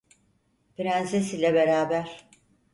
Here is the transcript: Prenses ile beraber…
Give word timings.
Prenses 0.75 1.33
ile 1.33 1.53
beraber… 1.53 2.29